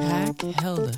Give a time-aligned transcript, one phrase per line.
[0.00, 0.94] Kraakhelder.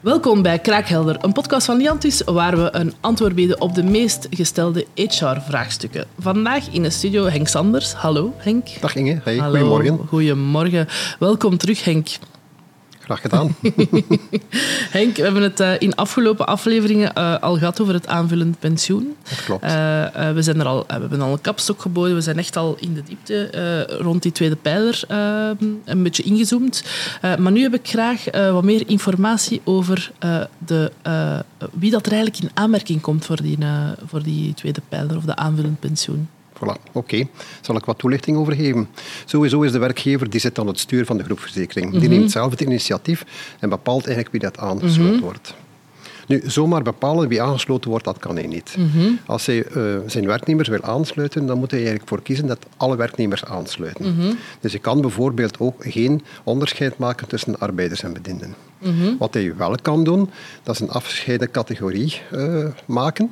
[0.00, 4.26] Welkom bij Kraakhelder, een podcast van Liantis waar we een antwoord bieden op de meest
[4.30, 6.06] gestelde HR-vraagstukken.
[6.18, 7.92] Vandaag in de studio Henk Sanders.
[7.92, 8.68] Hallo Henk.
[8.80, 9.50] Dag Inge, hey, Hallo.
[9.50, 10.06] goedemorgen.
[10.08, 10.88] Goedemorgen.
[11.18, 12.08] Welkom terug Henk.
[13.10, 13.54] Graag gedaan.
[14.98, 19.16] Henk, we hebben het eh, in afgelopen afleveringen eh, al gehad over het aanvullend pensioen.
[19.28, 19.62] Dat klopt.
[19.62, 19.70] Eh,
[20.32, 22.14] we, zijn er al, we hebben al een kapstok geboden.
[22.14, 25.50] We zijn echt al in de diepte rond die tweede pijler eh,
[25.84, 26.84] een beetje ingezoomd.
[27.20, 30.12] Maar nu heb ik graag wat meer informatie over
[30.66, 30.92] de,
[31.72, 33.58] wie dat er eigenlijk in aanmerking komt voor die,
[34.06, 36.28] voor die tweede pijler of de aanvullend pensioen.
[36.60, 37.26] Voilà, oké.
[37.60, 38.88] Zal ik wat toelichting over geven?
[39.24, 41.98] Sowieso is de werkgever die zit aan het stuur van de groepverzekering.
[41.98, 43.24] Die neemt zelf het initiatief
[43.60, 45.54] en bepaalt eigenlijk wie dat aangesloten wordt.
[46.26, 48.76] Nu, zomaar bepalen wie aangesloten wordt, dat kan hij niet.
[49.26, 52.96] Als hij eh, zijn werknemers wil aansluiten, dan moet hij eigenlijk voor kiezen dat alle
[52.96, 54.04] werknemers aansluiten.
[54.60, 58.54] Dus je kan bijvoorbeeld ook geen onderscheid maken tussen arbeiders en bedienden.
[59.18, 60.30] Wat hij wel kan doen,
[60.62, 63.30] dat is een afgescheiden categorie eh, maken.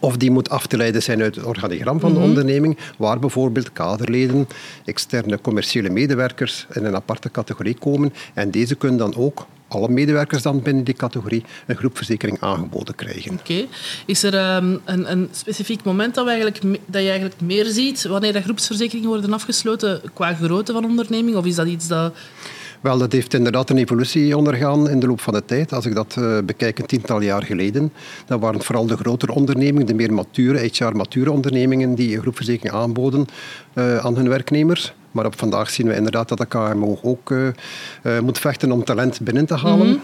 [0.00, 3.72] Of die moet af te leiden zijn uit het organigram van de onderneming, waar bijvoorbeeld
[3.72, 4.48] kaderleden,
[4.84, 8.12] externe commerciële medewerkers in een aparte categorie komen.
[8.34, 13.32] En deze kunnen dan ook, alle medewerkers dan binnen die categorie, een groepverzekering aangeboden krijgen.
[13.32, 13.66] Oké.
[14.06, 18.02] Is er ehm, een, een specifiek moment dat, we eigenlijk, dat je eigenlijk meer ziet
[18.02, 21.36] wanneer dat groepsverzekeringen worden afgesloten qua grootte van onderneming?
[21.36, 22.14] Of is dat iets dat...
[22.80, 25.72] Wel, dat heeft inderdaad een evolutie ondergaan in de loop van de tijd.
[25.72, 27.92] Als ik dat eh, bekijk een tiental jaar geleden,
[28.26, 32.74] dan waren het vooral de grotere ondernemingen, de meer mature, HR-mature ondernemingen, die een groepverzekering
[32.74, 33.26] aanboden
[33.72, 34.94] eh, aan hun werknemers.
[35.10, 39.20] Maar op vandaag zien we inderdaad dat de KMO ook eh, moet vechten om talent
[39.20, 40.00] binnen te halen.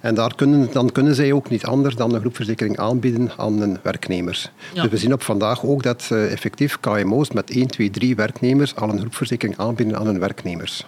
[0.00, 3.78] En daar kunnen, dan kunnen zij ook niet anders dan een groepverzekering aanbieden aan hun
[3.82, 4.50] werknemers.
[4.74, 4.82] Ja.
[4.82, 8.88] Dus we zien op vandaag ook dat effectief KMO's met 1, 2, 3 werknemers al
[8.88, 10.86] een groepverzekering aanbieden aan hun werknemers.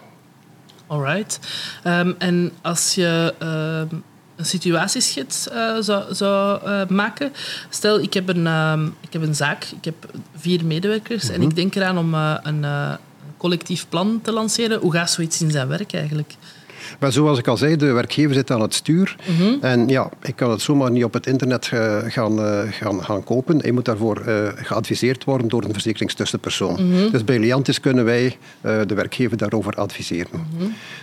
[0.87, 1.39] Alright.
[1.83, 3.95] Ehm, en als je ehm,
[4.35, 7.33] een situatieschets eh, zou, zou eh, maken.
[7.69, 9.95] Stel, ik heb, een, ehm, ik heb een zaak, ik heb
[10.35, 12.65] vier medewerkers en ik denk eraan om eh, een
[13.37, 14.79] collectief plan te lanceren.
[14.79, 16.35] Hoe gaat zoiets in zijn werk eigenlijk?
[16.99, 19.15] Maar zoals ik al zei, de werkgever zit aan het stuur.
[19.61, 23.23] En ja, ik kan het zomaar niet op het internet eh, gaan, eh, gaan, gaan
[23.23, 23.59] kopen.
[23.63, 26.77] Je moet daarvoor eh, geadviseerd worden door een verzekeringstussenpersoon.
[27.11, 30.47] Dus bij Liantis kunnen wij de werkgever daarover adviseren.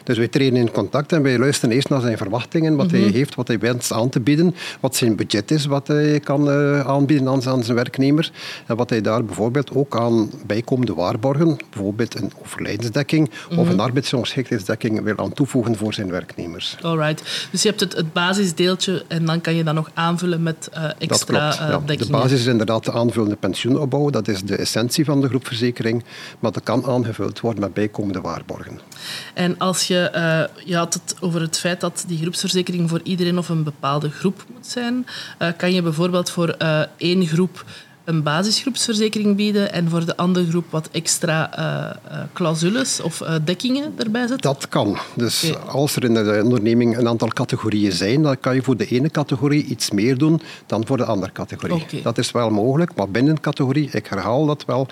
[0.04, 3.34] Dus wij treden in contact en wij luisteren eerst naar zijn verwachtingen, wat hij heeft,
[3.34, 6.50] wat hij wenst aan te bieden, wat zijn budget is, wat hij kan
[6.84, 8.30] aanbieden aan, aan zijn werknemer.
[8.66, 15.02] En wat hij daar bijvoorbeeld ook aan bijkomende waarborgen, bijvoorbeeld een overlijdensdekking of een arbeidsongeschiktheidsdekking,
[15.02, 16.76] wil aan toevoegen voor zijn werknemers.
[16.82, 17.48] Alright.
[17.50, 20.94] Dus je hebt het, het basisdeeltje en dan kan je dat nog aanvullen met Dat
[20.98, 21.88] extra klopt.
[21.88, 21.96] eh, ja.
[22.04, 24.10] De basis is inderdaad de aanvullende pensioenopbouw.
[24.10, 26.04] Dat is de essentie van de groepverzekering.
[26.38, 28.80] Maar dat kan aangevuld worden met bijkomende waarborgen.
[29.34, 33.38] En als je, eh, je had het over het feit dat die groepsverzekering voor iedereen
[33.38, 35.06] of een bepaalde groep moet zijn,
[35.56, 36.56] kan je bijvoorbeeld voor
[36.96, 37.64] één groep
[38.04, 43.34] een basisgroepsverzekering bieden en voor de andere groep wat extra eh, eh, clausules of eh,
[43.44, 44.52] dekkingen erbij zetten?
[44.52, 44.98] Dat kan.
[45.14, 48.86] Dus als er in de onderneming een aantal categorieën zijn, dan kan je voor de
[48.86, 52.02] ene categorie iets meer doen dan voor de andere categorie.
[52.02, 54.86] Dat is wel mogelijk, maar binnen een categorie, ik herhaal dat wel,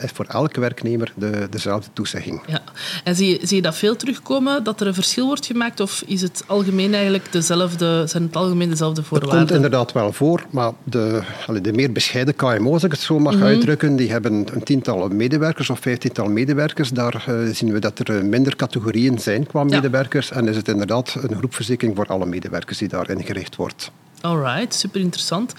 [0.00, 2.42] is voor elke werknemer de, dezelfde toezegging.
[2.46, 2.62] Ja.
[3.04, 6.02] En zie je, zie je dat veel terugkomen, dat er een verschil wordt gemaakt, of
[6.06, 9.56] is het algemeen eigenlijk dezelfde, zijn het algemeen dezelfde Dat komt voorwaarden?
[9.56, 11.22] inderdaad wel voor, maar de,
[11.62, 13.42] de meer bescheiden KMO's, als ik het zo mag Mhm.
[13.44, 16.90] uitdrukken, die hebben een tiental medewerkers of vijftiental medewerkers.
[16.90, 19.66] Daar eh, zien we dat er eh, minder categorieën zijn qua Ja.
[19.66, 20.30] medewerkers.
[20.30, 23.90] En is het inderdaad een groepverzekering voor alle medewerkers die daarin gericht wordt.
[24.20, 25.54] Alright, super interessant.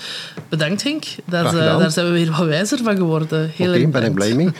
[0.49, 1.05] Bedankt Henk.
[1.25, 3.51] Daar, eh, daar zijn we weer wat wijzer van geworden.
[3.55, 4.49] Heel Oké, ben ik blij mee.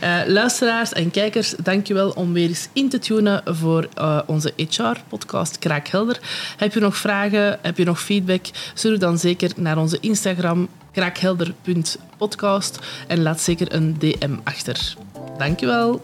[0.00, 5.58] Eh, luisteraars en kijkers, dankjewel om weer eens in te tunen voor eh, onze HR-podcast
[5.58, 6.18] Kraakhelder.
[6.56, 12.78] Heb je nog vragen, heb je nog feedback, stuur dan zeker naar onze Instagram kraakhelder.podcast
[13.06, 14.94] en laat zeker een DM achter.
[15.38, 16.00] Dankjewel.